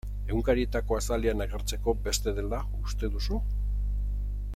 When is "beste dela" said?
2.07-2.63